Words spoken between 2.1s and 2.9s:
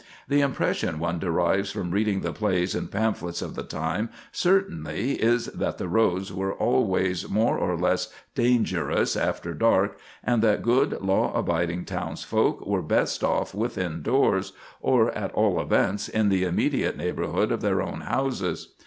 the plays and